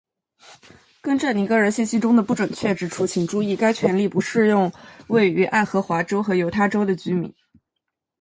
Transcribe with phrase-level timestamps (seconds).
[0.99, 4.71] 更正您个人信息中的不准确之处，请注意，该权利不适用
[5.05, 7.31] 位于爱荷华州和犹他州的居民；